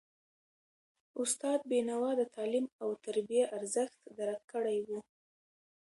[1.21, 4.87] استاد بینوا د تعلیم او تربیې ارزښت درک کړی و.